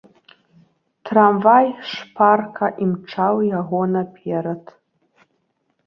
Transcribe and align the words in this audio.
Трамвай 1.09 1.67
шпарка 1.91 2.67
імчаў 2.87 3.35
яго 3.59 3.81
наперад. 3.95 4.63